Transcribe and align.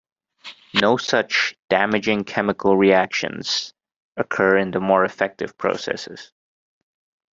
No 0.73 0.97
such 0.97 1.55
"damaging 1.69 2.23
chemical 2.23 2.75
reactions" 2.75 3.71
occur 4.17 4.57
in 4.57 4.71
the 4.71 4.79
more 4.79 5.05
effective 5.05 5.55
processes. 5.59 6.33